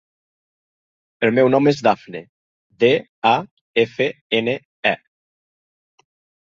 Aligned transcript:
El 1.27 1.33
meu 1.39 1.51
nom 1.55 1.69
és 1.73 1.83
Dafne: 1.89 2.23
de, 2.85 2.91
a, 3.35 3.35
efa, 3.87 4.09
ena, 4.41 4.59
e. 4.97 4.97